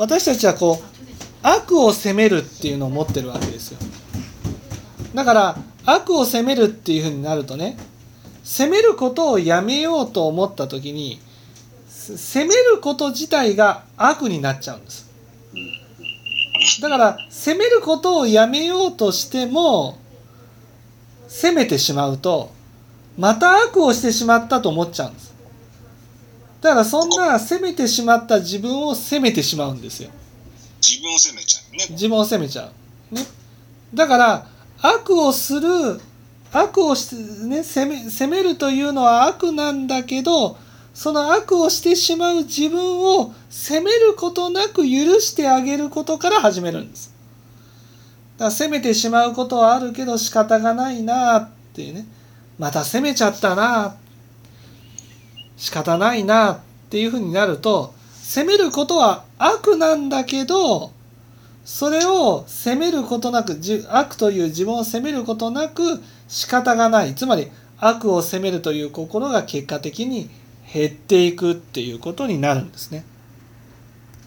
[0.00, 0.84] 私たちはこう
[1.42, 3.78] 悪を責めるっていうのを持ってるわけですよ。
[5.14, 7.76] だから悪を責めるっていうふうになるとね
[8.42, 11.20] 責めることをやめようと思った時に
[11.86, 15.10] 責めること自体が悪になっちゃうんです。
[16.80, 19.98] だから責めることをやめようとしても
[21.28, 22.52] 責めてしまうと
[23.18, 25.29] また悪をしてしまったと思っちゃうんです。
[26.60, 30.10] だからそんな責めてしまった自分を責めてしまうんですよ。
[30.80, 31.86] 自分を責めちゃうね。
[31.90, 32.70] 自分を責めちゃ
[33.12, 33.22] う、ね、
[33.94, 34.46] だから
[34.80, 36.00] 悪をする
[36.52, 37.14] 悪をし、
[37.46, 40.58] ね、責め責めるというのは悪なんだけど
[40.92, 47.14] その悪をしてしまう自分を責めることなく許してあげることから始めるんです。
[48.36, 52.06] だから責めてしまうことはあるけど仕方がないなっていうね。
[52.58, 53.96] また責めちゃったな
[55.60, 60.90] 仕方ないなっていうふうになると責めることは悪なんだけど
[61.66, 63.60] それを責めることなく
[63.90, 70.30] 悪という自分を責めることなく仕方がないつまり悪を責めるという心が結果的に
[70.72, 73.04] 減っていくっていうことになるんですね。